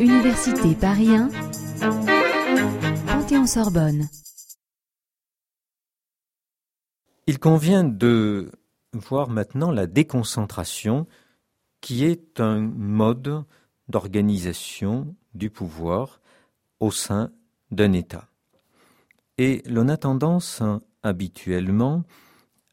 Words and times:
Université 0.00 0.74
Paris 0.74 1.14
1, 1.14 1.28
Panthéon-Sorbonne. 3.06 4.08
Il 7.26 7.38
convient 7.38 7.84
de 7.84 8.52
voir 8.92 9.30
maintenant 9.30 9.70
la 9.70 9.86
déconcentration 9.86 11.06
qui 11.80 12.04
est 12.04 12.40
un 12.40 12.60
mode 12.60 13.44
d'organisation 13.88 15.14
du 15.34 15.50
pouvoir 15.50 16.20
au 16.80 16.90
sein 16.90 17.30
d'un 17.70 17.92
État. 17.92 18.28
Et 19.38 19.62
l'on 19.66 19.88
a 19.88 19.96
tendance 19.96 20.62
habituellement 21.02 22.04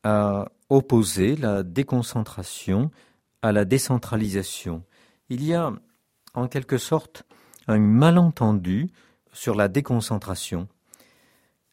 à 0.03 0.49
opposer 0.69 1.35
la 1.35 1.63
déconcentration 1.63 2.91
à 3.41 3.51
la 3.51 3.65
décentralisation. 3.65 4.83
Il 5.29 5.43
y 5.43 5.53
a 5.53 5.73
en 6.33 6.47
quelque 6.47 6.77
sorte 6.77 7.23
un 7.67 7.79
malentendu 7.79 8.89
sur 9.33 9.55
la 9.55 9.67
déconcentration. 9.67 10.67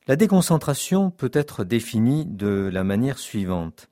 La 0.07 0.17
déconcentration 0.17 1.11
peut 1.11 1.31
être 1.33 1.65
définie 1.65 2.25
de 2.25 2.71
la 2.73 2.85
manière 2.85 3.19
suivante. 3.19 3.91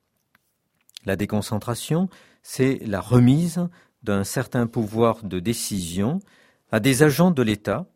La 1.05 1.17
déconcentration, 1.17 2.09
c'est 2.43 2.79
la 2.87 3.01
remise 3.01 3.69
d'un 4.03 4.25
certain 4.25 4.67
pouvoir 4.67 5.25
de 5.25 5.41
décision 5.41 6.21
à 6.71 6.81
des 6.81 7.03
agents 7.03 7.31
de 7.31 7.43
l'État 7.43 7.87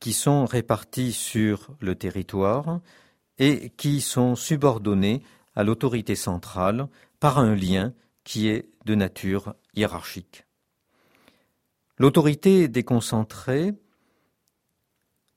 qui 0.00 0.12
sont 0.12 0.46
répartis 0.46 1.12
sur 1.12 1.68
le 1.80 1.94
territoire 1.94 2.80
et 3.38 3.70
qui 3.76 4.00
sont 4.00 4.36
subordonnés 4.36 5.22
à 5.54 5.62
l'autorité 5.62 6.14
centrale 6.14 6.88
par 7.20 7.38
un 7.38 7.54
lien 7.54 7.92
qui 8.24 8.48
est 8.48 8.68
de 8.84 8.94
nature 8.94 9.54
hiérarchique. 9.74 10.46
L'autorité 11.98 12.68
déconcentrée 12.68 13.72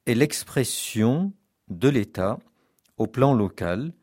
est 0.06 0.16
l'expression 0.16 1.34
de 1.70 1.90
l'État 1.90 2.40
au 2.98 3.08
plan 3.08 3.34
local 3.34 3.94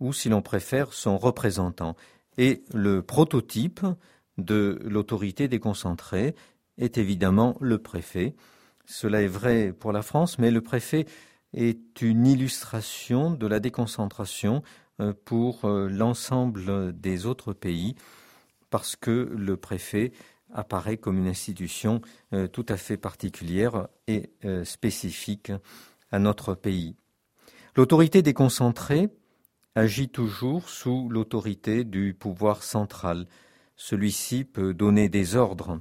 ou, 0.00 0.12
si 0.12 0.28
l'on 0.28 0.42
préfère, 0.42 0.92
son 0.92 1.18
représentant. 1.18 1.96
Et 2.38 2.64
le 2.72 3.02
prototype 3.02 3.80
de 4.38 4.78
l'autorité 4.84 5.48
déconcentrée 5.48 6.34
est 6.78 6.98
évidemment 6.98 7.56
le 7.60 7.78
préfet. 7.78 8.34
Cela 8.86 9.22
est 9.22 9.28
vrai 9.28 9.72
pour 9.72 9.92
la 9.92 10.02
France, 10.02 10.38
mais 10.38 10.50
le 10.50 10.62
préfet 10.62 11.06
est 11.52 12.00
une 12.00 12.26
illustration 12.26 13.30
de 13.30 13.46
la 13.46 13.60
déconcentration 13.60 14.62
euh, 15.00 15.12
pour 15.24 15.64
euh, 15.64 15.88
l'ensemble 15.88 16.98
des 16.98 17.26
autres 17.26 17.52
pays, 17.52 17.96
parce 18.70 18.96
que 18.96 19.30
le 19.36 19.56
préfet 19.56 20.12
apparaît 20.52 20.96
comme 20.96 21.18
une 21.18 21.28
institution 21.28 22.00
euh, 22.32 22.48
tout 22.48 22.66
à 22.68 22.76
fait 22.76 22.96
particulière 22.96 23.88
et 24.08 24.30
spécifique 24.64 25.52
à 26.10 26.18
notre 26.18 26.54
pays. 26.54 26.96
L'autorité 27.76 28.22
déconcentrée 28.22 29.10
agit 29.74 30.08
toujours 30.08 30.68
sous 30.68 31.08
l'autorité 31.08 31.84
du 31.84 32.14
pouvoir 32.14 32.62
central. 32.62 33.26
Celui-ci 33.76 34.44
peut 34.44 34.74
donner 34.74 35.08
des 35.08 35.36
ordres 35.36 35.80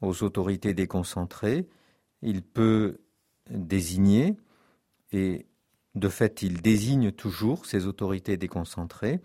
aux 0.00 0.22
autorités 0.22 0.74
déconcentrées, 0.74 1.68
il 2.22 2.42
peut 2.42 3.00
désigner, 3.50 4.36
et 5.12 5.46
de 5.94 6.08
fait 6.08 6.42
il 6.42 6.62
désigne 6.62 7.12
toujours 7.12 7.66
ces 7.66 7.86
autorités 7.86 8.36
déconcentrées, 8.36 9.20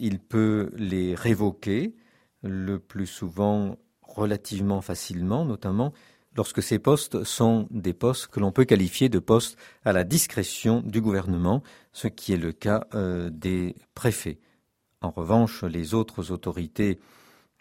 il 0.00 0.18
peut 0.18 0.72
les 0.76 1.14
révoquer, 1.14 1.94
le 2.42 2.78
plus 2.78 3.06
souvent 3.06 3.76
relativement 4.02 4.80
facilement, 4.80 5.44
notamment 5.44 5.92
lorsque 6.36 6.62
ces 6.62 6.78
postes 6.78 7.24
sont 7.24 7.66
des 7.70 7.92
postes 7.92 8.28
que 8.28 8.40
l'on 8.40 8.52
peut 8.52 8.64
qualifier 8.64 9.08
de 9.08 9.18
postes 9.18 9.58
à 9.84 9.92
la 9.92 10.04
discrétion 10.04 10.80
du 10.80 11.00
gouvernement, 11.00 11.62
ce 11.92 12.08
qui 12.08 12.32
est 12.32 12.38
le 12.38 12.52
cas 12.52 12.86
euh, 12.94 13.30
des 13.30 13.76
préfets. 13.94 14.38
En 15.00 15.10
revanche, 15.10 15.64
les 15.64 15.94
autres 15.94 16.30
autorités 16.30 16.98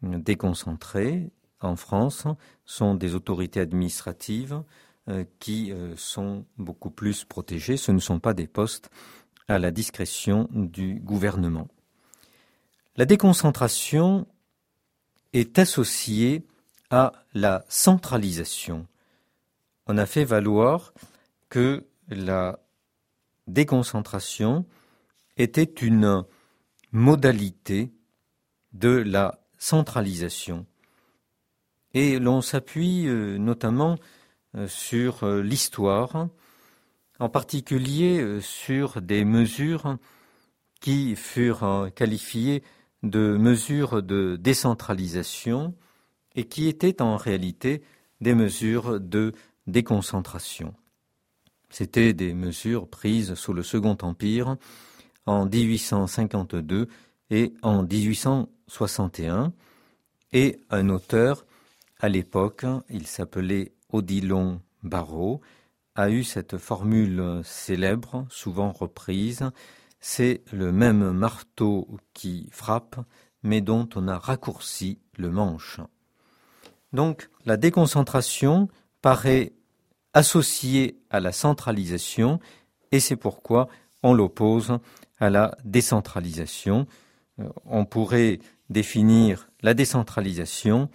déconcentrées 0.01 1.29
en 1.61 1.75
France 1.75 2.25
sont 2.65 2.95
des 2.95 3.15
autorités 3.15 3.59
administratives 3.59 4.63
euh, 5.09 5.25
qui 5.39 5.71
euh, 5.71 5.95
sont 5.97 6.45
beaucoup 6.57 6.91
plus 6.91 7.25
protégées. 7.25 7.77
Ce 7.77 7.91
ne 7.91 7.99
sont 7.99 8.19
pas 8.19 8.33
des 8.33 8.47
postes 8.47 8.89
à 9.47 9.59
la 9.59 9.71
discrétion 9.71 10.47
du 10.51 10.99
gouvernement. 10.99 11.67
La 12.99 13.05
déconcentration 13.05 14.27
est 15.31 15.57
associée 15.57 16.45
à 16.89 17.13
la 17.33 17.63
centralisation. 17.69 18.87
On 19.87 19.97
a 19.97 20.05
fait 20.05 20.25
valoir 20.25 20.93
que 21.47 21.87
la 22.09 22.59
déconcentration 23.47 24.65
était 25.37 25.63
une 25.63 26.25
modalité 26.91 27.93
de 28.73 28.89
la 28.89 29.39
centralisation. 29.57 30.65
Et 31.93 32.19
l'on 32.19 32.41
s'appuie 32.41 33.07
euh, 33.07 33.37
notamment 33.37 33.95
euh, 34.55 34.67
sur 34.67 35.23
euh, 35.23 35.41
l'histoire, 35.41 36.27
en 37.17 37.29
particulier 37.29 38.41
sur 38.41 39.01
des 39.01 39.23
mesures 39.23 39.95
qui 40.81 41.15
furent 41.15 41.89
qualifiées 41.95 42.61
de 43.03 43.37
mesures 43.37 44.03
de 44.03 44.35
décentralisation 44.35 45.73
et 46.35 46.45
qui 46.45 46.67
étaient 46.67 47.01
en 47.01 47.17
réalité 47.17 47.81
des 48.21 48.33
mesures 48.33 48.99
de 48.99 49.33
déconcentration. 49.67 50.73
C'étaient 51.69 52.13
des 52.13 52.33
mesures 52.33 52.87
prises 52.87 53.35
sous 53.35 53.53
le 53.53 53.63
Second 53.63 53.97
Empire 54.01 54.57
en 55.25 55.45
1852 55.45 56.87
et 57.29 57.53
en 57.61 57.83
1861, 57.83 59.53
et 60.31 60.59
un 60.69 60.89
auteur, 60.89 61.45
à 61.99 62.09
l'époque, 62.09 62.65
il 62.89 63.05
s'appelait 63.05 63.73
Odilon 63.91 64.61
Barrault, 64.83 65.41
a 65.95 66.09
eu 66.09 66.23
cette 66.23 66.57
formule 66.57 67.41
célèbre, 67.43 68.25
souvent 68.29 68.71
reprise, 68.71 69.51
c'est 69.99 70.41
le 70.51 70.71
même 70.71 71.11
marteau 71.11 71.87
qui 72.13 72.49
frappe, 72.51 72.97
mais 73.43 73.61
dont 73.61 73.87
on 73.95 74.07
a 74.07 74.17
raccourci 74.17 74.99
le 75.17 75.29
manche. 75.29 75.79
Donc 76.93 77.29
la 77.45 77.57
déconcentration 77.57 78.69
paraît 79.01 79.53
associée 80.13 80.99
à 81.09 81.19
la 81.19 81.31
centralisation 81.31 82.39
et 82.91 82.99
c'est 82.99 83.15
pourquoi 83.15 83.67
on 84.03 84.13
l'oppose 84.13 84.79
à 85.19 85.29
la 85.29 85.55
décentralisation. 85.63 86.87
Euh, 87.39 87.49
on 87.65 87.85
pourrait 87.85 88.39
définir 88.69 89.49
la 89.61 89.73
décentralisation 89.73 90.89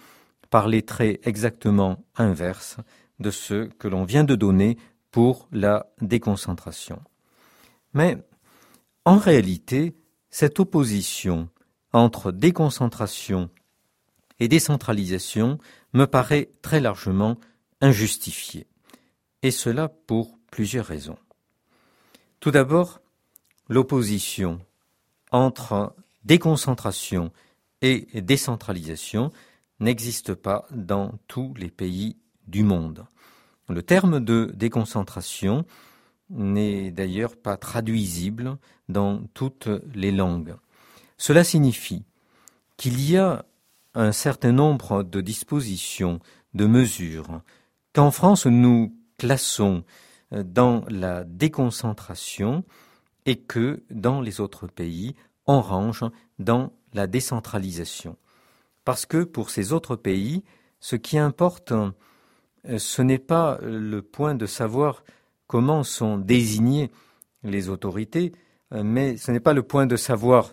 par 0.50 0.68
les 0.68 0.82
traits 0.82 1.20
exactement 1.26 2.04
inverses 2.16 2.76
de 3.20 3.30
ceux 3.30 3.68
que 3.78 3.88
l'on 3.88 4.04
vient 4.04 4.24
de 4.24 4.34
donner 4.34 4.76
pour 5.10 5.48
la 5.52 5.86
déconcentration. 6.00 7.00
Mais 7.92 8.18
en 9.04 9.18
réalité, 9.18 9.96
cette 10.30 10.60
opposition 10.60 11.48
entre 11.92 12.32
déconcentration 12.32 13.50
et 14.40 14.48
décentralisation 14.48 15.58
me 15.92 16.06
paraît 16.06 16.50
très 16.62 16.80
largement 16.80 17.38
injustifiée, 17.80 18.66
et 19.42 19.50
cela 19.50 19.88
pour 19.88 20.38
plusieurs 20.50 20.86
raisons. 20.86 21.18
Tout 22.40 22.50
d'abord, 22.50 23.00
l'opposition 23.68 24.60
entre 25.30 25.94
déconcentration 26.24 27.32
et 27.80 28.20
décentralisation 28.20 29.30
n'existe 29.80 30.34
pas 30.34 30.66
dans 30.70 31.18
tous 31.28 31.54
les 31.54 31.70
pays 31.70 32.16
du 32.46 32.62
monde. 32.62 33.06
Le 33.68 33.82
terme 33.82 34.20
de 34.20 34.50
déconcentration 34.54 35.64
n'est 36.30 36.90
d'ailleurs 36.90 37.36
pas 37.36 37.56
traduisible 37.56 38.56
dans 38.88 39.22
toutes 39.34 39.68
les 39.94 40.12
langues. 40.12 40.56
Cela 41.16 41.44
signifie 41.44 42.04
qu'il 42.76 43.00
y 43.00 43.16
a 43.16 43.44
un 43.94 44.12
certain 44.12 44.52
nombre 44.52 45.02
de 45.02 45.20
dispositions, 45.20 46.20
de 46.54 46.66
mesures, 46.66 47.40
qu'en 47.92 48.10
France 48.10 48.46
nous 48.46 48.94
classons 49.18 49.84
dans 50.32 50.84
la 50.88 51.24
déconcentration 51.24 52.64
et 53.26 53.36
que 53.36 53.82
dans 53.90 54.20
les 54.20 54.40
autres 54.40 54.66
pays 54.66 55.14
on 55.46 55.60
range 55.60 56.04
dans 56.38 56.72
la 56.92 57.06
décentralisation. 57.06 58.16
Parce 58.84 59.06
que 59.06 59.24
pour 59.24 59.50
ces 59.50 59.72
autres 59.72 59.96
pays, 59.96 60.42
ce 60.80 60.96
qui 60.96 61.18
importe, 61.18 61.72
ce 62.76 63.02
n'est 63.02 63.18
pas 63.18 63.58
le 63.62 64.02
point 64.02 64.34
de 64.34 64.46
savoir 64.46 65.04
comment 65.54 65.84
sont 65.84 66.18
désignées 66.18 66.90
les 67.44 67.68
autorités, 67.68 68.32
mais 68.72 69.16
ce 69.16 69.30
n'est 69.30 69.38
pas 69.38 69.52
le 69.52 69.62
point 69.62 69.86
de 69.86 69.94
savoir 69.94 70.52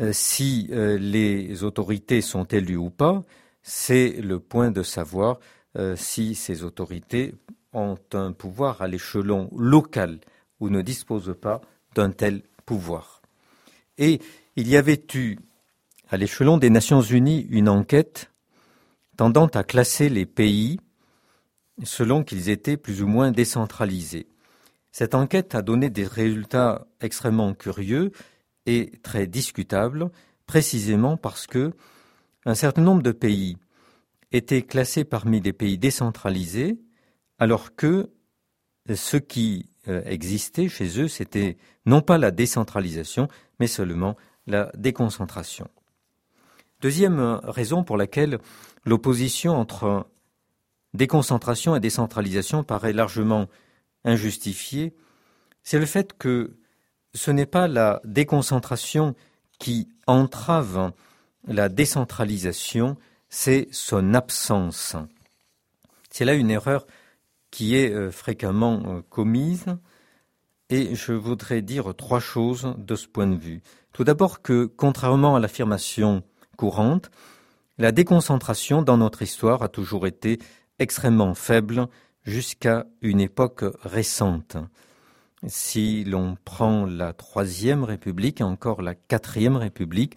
euh, 0.00 0.08
si 0.14 0.68
euh, 0.70 0.96
les 0.96 1.64
autorités 1.64 2.22
sont 2.22 2.44
élues 2.44 2.78
ou 2.78 2.88
pas, 2.88 3.22
c'est 3.62 4.22
le 4.22 4.40
point 4.40 4.70
de 4.70 4.82
savoir 4.82 5.38
euh, 5.76 5.96
si 5.96 6.34
ces 6.34 6.64
autorités 6.64 7.34
ont 7.74 7.98
un 8.14 8.32
pouvoir 8.32 8.80
à 8.80 8.88
l'échelon 8.88 9.50
local 9.54 10.18
ou 10.60 10.70
ne 10.70 10.80
disposent 10.80 11.36
pas 11.38 11.60
d'un 11.94 12.10
tel 12.10 12.40
pouvoir. 12.64 13.20
Et 13.98 14.18
il 14.56 14.66
y 14.66 14.78
avait 14.78 15.04
eu 15.12 15.36
à 16.08 16.16
l'échelon 16.16 16.56
des 16.56 16.70
Nations 16.70 17.02
Unies 17.02 17.46
une 17.50 17.68
enquête 17.68 18.30
tendant 19.18 19.48
à 19.48 19.62
classer 19.62 20.08
les 20.08 20.24
pays 20.24 20.80
selon 21.82 22.22
qu'ils 22.22 22.48
étaient 22.48 22.76
plus 22.76 23.02
ou 23.02 23.06
moins 23.06 23.32
décentralisés. 23.32 24.28
Cette 24.92 25.14
enquête 25.14 25.54
a 25.54 25.62
donné 25.62 25.90
des 25.90 26.06
résultats 26.06 26.86
extrêmement 27.00 27.52
curieux 27.54 28.12
et 28.66 28.92
très 29.02 29.26
discutables, 29.26 30.10
précisément 30.46 31.16
parce 31.16 31.46
que 31.46 31.72
un 32.46 32.54
certain 32.54 32.82
nombre 32.82 33.02
de 33.02 33.12
pays 33.12 33.56
étaient 34.30 34.62
classés 34.62 35.04
parmi 35.04 35.40
des 35.40 35.52
pays 35.52 35.78
décentralisés, 35.78 36.78
alors 37.38 37.74
que 37.74 38.10
ce 38.92 39.16
qui 39.16 39.70
euh, 39.88 40.02
existait 40.04 40.68
chez 40.68 41.00
eux, 41.00 41.08
c'était 41.08 41.56
non 41.86 42.00
pas 42.00 42.18
la 42.18 42.30
décentralisation, 42.30 43.28
mais 43.58 43.66
seulement 43.66 44.16
la 44.46 44.70
déconcentration. 44.76 45.68
Deuxième 46.80 47.40
raison 47.44 47.82
pour 47.82 47.96
laquelle 47.96 48.38
l'opposition 48.84 49.54
entre 49.56 50.06
déconcentration 50.94 51.76
et 51.76 51.80
décentralisation 51.80 52.64
paraît 52.64 52.92
largement 52.92 53.48
injustifiée, 54.04 54.94
c'est 55.62 55.78
le 55.78 55.86
fait 55.86 56.16
que 56.16 56.56
ce 57.14 57.30
n'est 57.30 57.46
pas 57.46 57.68
la 57.68 58.00
déconcentration 58.04 59.14
qui 59.58 59.88
entrave 60.06 60.92
la 61.46 61.68
décentralisation, 61.68 62.96
c'est 63.28 63.68
son 63.70 64.14
absence. 64.14 64.96
C'est 66.10 66.24
là 66.24 66.34
une 66.34 66.50
erreur 66.50 66.86
qui 67.50 67.76
est 67.76 67.90
euh, 67.90 68.10
fréquemment 68.10 68.82
euh, 68.86 69.02
commise 69.08 69.66
et 70.70 70.94
je 70.94 71.12
voudrais 71.12 71.62
dire 71.62 71.94
trois 71.94 72.20
choses 72.20 72.74
de 72.78 72.96
ce 72.96 73.06
point 73.06 73.26
de 73.26 73.36
vue. 73.36 73.62
Tout 73.92 74.04
d'abord 74.04 74.42
que, 74.42 74.64
contrairement 74.64 75.36
à 75.36 75.40
l'affirmation 75.40 76.22
courante, 76.56 77.10
la 77.78 77.92
déconcentration 77.92 78.82
dans 78.82 78.96
notre 78.96 79.22
histoire 79.22 79.62
a 79.62 79.68
toujours 79.68 80.06
été 80.06 80.38
extrêmement 80.78 81.34
faible 81.34 81.88
jusqu'à 82.24 82.86
une 83.02 83.20
époque 83.20 83.64
récente. 83.82 84.56
Si 85.46 86.04
l'on 86.04 86.36
prend 86.44 86.86
la 86.86 87.12
Troisième 87.12 87.84
République 87.84 88.40
et 88.40 88.44
encore 88.44 88.80
la 88.80 88.94
Quatrième 88.94 89.56
République, 89.56 90.14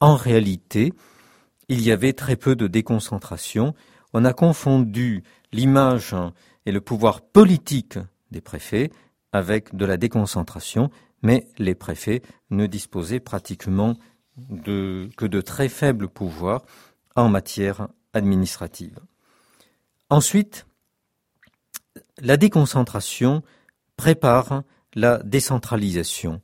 en 0.00 0.16
réalité, 0.16 0.92
il 1.68 1.82
y 1.82 1.92
avait 1.92 2.12
très 2.12 2.36
peu 2.36 2.56
de 2.56 2.66
déconcentration. 2.66 3.74
On 4.12 4.24
a 4.24 4.32
confondu 4.32 5.22
l'image 5.52 6.14
et 6.64 6.72
le 6.72 6.80
pouvoir 6.80 7.20
politique 7.20 7.98
des 8.30 8.40
préfets 8.40 8.90
avec 9.32 9.74
de 9.74 9.84
la 9.84 9.96
déconcentration, 9.96 10.90
mais 11.22 11.46
les 11.58 11.74
préfets 11.74 12.22
ne 12.50 12.66
disposaient 12.66 13.20
pratiquement 13.20 13.94
que 14.64 15.26
de 15.26 15.40
très 15.40 15.68
faibles 15.68 16.08
pouvoirs 16.08 16.64
en 17.14 17.28
matière 17.28 17.88
administrative. 18.12 18.98
Ensuite, 20.08 20.66
la 22.18 22.36
déconcentration 22.36 23.42
prépare 23.96 24.62
la 24.94 25.18
décentralisation 25.22 26.40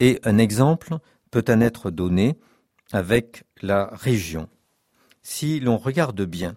et 0.00 0.20
un 0.24 0.38
exemple 0.38 0.98
peut 1.30 1.44
en 1.48 1.60
être 1.60 1.90
donné 1.90 2.36
avec 2.92 3.44
la 3.62 3.90
région. 3.92 4.48
Si 5.22 5.60
l'on 5.60 5.76
regarde 5.76 6.22
bien, 6.22 6.56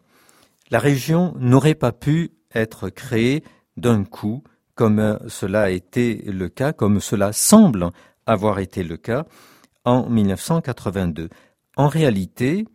la 0.71 0.79
région 0.79 1.33
n'aurait 1.37 1.75
pas 1.75 1.91
pu 1.91 2.31
être 2.53 2.89
créée 2.89 3.43
d'un 3.75 4.03
coup 4.03 4.43
comme 4.75 5.19
cela 5.27 5.63
a 5.63 5.69
été 5.69 6.15
le 6.27 6.49
cas, 6.49 6.71
comme 6.71 6.99
cela 6.99 7.33
semble 7.33 7.89
avoir 8.25 8.59
été 8.59 8.83
le 8.83 8.95
cas 8.95 9.25
en 9.85 10.07
1982. 10.07 11.29
En 11.75 11.87
réalité, 11.87 12.65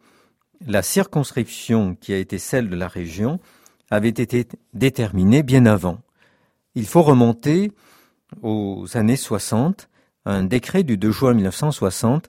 la 0.67 0.83
circonscription 0.83 1.95
qui 1.95 2.13
a 2.13 2.19
été 2.19 2.39
celle 2.39 2.69
de 2.69 2.77
la 2.77 2.89
région 2.89 3.39
avait 3.93 4.09
été 4.09 4.49
déterminée 4.73 5.43
bien 5.43 5.67
avant. 5.67 6.01
Il 6.75 6.87
faut 6.87 7.03
remonter 7.03 7.73
aux 8.41 8.87
années 8.95 9.17
60. 9.17 9.91
Un 10.25 10.45
décret 10.45 10.83
du 10.83 10.97
2 10.97 11.11
juin 11.11 11.35
1960 11.35 12.27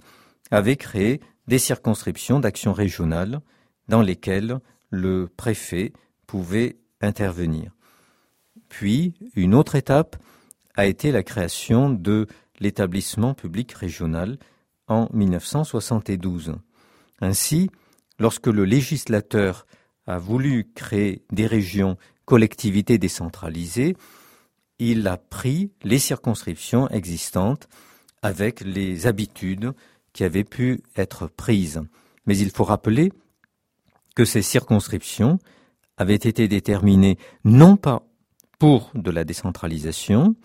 avait 0.52 0.76
créé 0.76 1.22
des 1.48 1.60
circonscriptions 1.60 2.42
d'action 2.42 2.74
régionale 2.74 3.40
dans 3.88 4.02
lesquelles 4.02 4.60
le 4.90 5.30
préfet 5.38 5.94
pouvait 6.28 6.76
intervenir. 7.00 7.72
Puis, 8.68 9.14
une 9.36 9.56
autre 9.56 9.76
étape 9.76 10.18
a 10.76 10.86
été 10.86 11.14
la 11.14 11.24
création 11.24 11.90
de 11.90 12.28
l'établissement 12.60 13.34
public 13.34 13.72
régional 13.72 14.38
en 14.90 15.08
1972. 15.14 16.56
Ainsi, 17.22 17.70
lorsque 18.20 18.48
le 18.48 18.66
législateur 18.66 19.66
a 20.08 20.18
voulu 20.18 20.72
créer 20.74 21.24
des 21.32 21.48
régions 21.48 21.98
collectivités 22.26 22.98
décentralisées, 22.98 23.96
il 24.80 25.08
a 25.08 25.18
pris 25.18 25.72
les 25.84 26.00
circonscriptions 26.00 26.90
existantes 26.90 27.68
avec 28.22 28.62
les 28.62 29.08
habitudes 29.08 29.74
qui 30.14 30.24
avaient 30.24 30.44
pu 30.44 30.82
être 30.96 31.28
prises. 31.28 31.82
Mais 32.26 32.38
il 32.38 32.50
faut 32.50 32.64
rappeler 32.64 33.12
que 34.16 34.26
ces 34.26 34.42
circonscriptions 34.42 35.40
avaient 35.98 36.16
été 36.16 36.48
déterminées 36.48 37.18
non 37.44 37.78
pas 37.78 38.04
pour 38.60 38.92
de 38.94 39.12
la 39.12 39.24
décentralisation, 39.24 40.36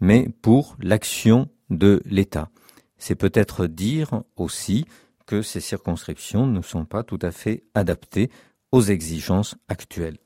mais 0.00 0.28
pour 0.42 0.76
l'action 0.80 1.48
de 1.70 2.02
l'État. 2.06 2.50
C'est 2.98 3.14
peut-être 3.14 3.66
dire 3.66 4.22
aussi 4.36 4.86
que 5.26 5.42
ces 5.42 5.60
circonscriptions 5.60 6.46
ne 6.46 6.62
sont 6.62 6.84
pas 6.84 7.02
tout 7.02 7.18
à 7.20 7.30
fait 7.30 7.64
adaptées 7.74 8.30
aux 8.72 8.82
exigences 8.82 9.54
actuelles. 9.68 10.18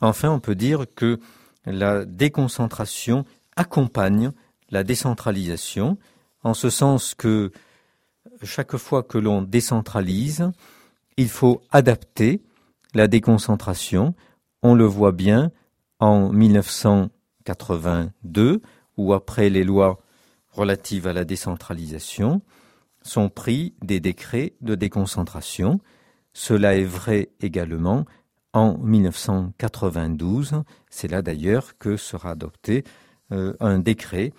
Enfin, 0.00 0.30
on 0.30 0.40
peut 0.40 0.54
dire 0.54 0.86
que 0.94 1.18
la 1.66 2.04
déconcentration 2.04 3.24
accompagne 3.56 4.32
la 4.70 4.84
décentralisation, 4.84 5.98
en 6.42 6.54
ce 6.54 6.70
sens 6.70 7.14
que 7.14 7.52
chaque 8.42 8.76
fois 8.76 9.02
que 9.02 9.18
l'on 9.18 9.42
décentralise, 9.42 10.50
il 11.16 11.28
faut 11.28 11.62
adapter 11.70 12.42
la 12.94 13.06
déconcentration. 13.06 14.14
On 14.62 14.74
le 14.74 14.84
voit 14.84 15.12
bien 15.12 15.52
en 16.00 16.30
1982, 16.30 18.62
où 18.96 19.12
après 19.12 19.50
les 19.50 19.64
lois 19.64 20.00
relatives 20.50 21.06
à 21.06 21.12
la 21.12 21.24
décentralisation, 21.24 22.42
sont 23.02 23.28
pris 23.28 23.74
des 23.82 24.00
décrets 24.00 24.54
de 24.60 24.74
déconcentration. 24.74 25.78
Cela 26.34 26.76
est 26.76 26.84
vrai 26.84 27.30
également 27.40 28.04
en 28.52 28.76
1992. 28.76 30.62
C'est 30.90 31.08
là 31.08 31.22
d'ailleurs 31.22 31.78
que 31.78 31.96
sera 31.96 32.32
adopté 32.32 32.84
euh, 33.32 33.54
un 33.60 33.78
décret 33.78 34.32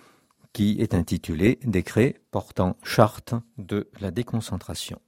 qui 0.52 0.76
est 0.80 0.94
intitulé 0.94 1.58
Décret 1.64 2.20
portant 2.30 2.76
charte 2.82 3.34
de 3.58 3.90
la 4.00 4.10
déconcentration. 4.10 5.00